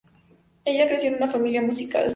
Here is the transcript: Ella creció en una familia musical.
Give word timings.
Ella 0.65 0.87
creció 0.87 1.09
en 1.11 1.17
una 1.17 1.29
familia 1.31 1.61
musical. 1.61 2.09